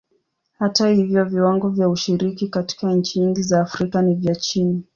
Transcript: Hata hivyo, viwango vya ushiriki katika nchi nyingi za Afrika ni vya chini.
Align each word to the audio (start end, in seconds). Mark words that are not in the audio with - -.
Hata 0.59 0.89
hivyo, 0.89 1.25
viwango 1.25 1.69
vya 1.69 1.89
ushiriki 1.89 2.47
katika 2.49 2.93
nchi 2.93 3.19
nyingi 3.19 3.41
za 3.43 3.61
Afrika 3.61 4.01
ni 4.01 4.15
vya 4.15 4.35
chini. 4.35 4.83